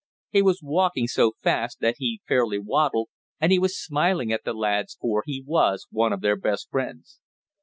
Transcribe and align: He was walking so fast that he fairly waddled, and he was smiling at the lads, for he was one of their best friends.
He 0.31 0.41
was 0.41 0.63
walking 0.63 1.05
so 1.05 1.33
fast 1.43 1.77
that 1.81 1.97
he 1.99 2.21
fairly 2.27 2.57
waddled, 2.57 3.09
and 3.39 3.51
he 3.51 3.59
was 3.59 3.77
smiling 3.79 4.33
at 4.33 4.43
the 4.43 4.53
lads, 4.55 4.97
for 4.99 5.21
he 5.27 5.43
was 5.45 5.85
one 5.91 6.11
of 6.11 6.21
their 6.21 6.35
best 6.35 6.71
friends. 6.71 7.19